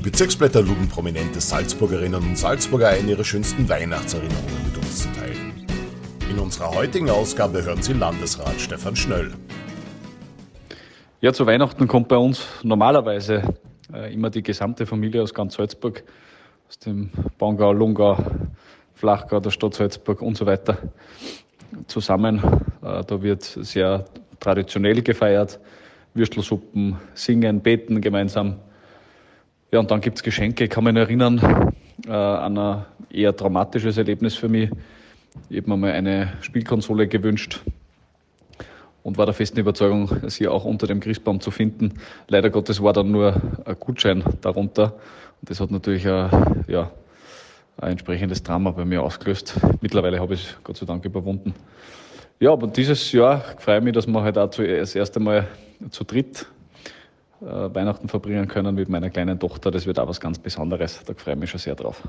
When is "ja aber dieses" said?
52.40-53.12